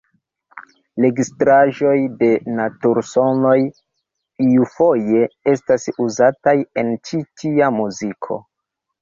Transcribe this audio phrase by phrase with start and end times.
[1.03, 3.53] Registraĵoj de natur-sonoj
[4.47, 5.21] iufoje
[5.53, 8.41] estas uzataj en ĉi tia muziko.